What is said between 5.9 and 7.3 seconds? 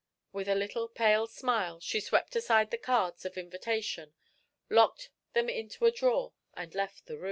drawer and left the room.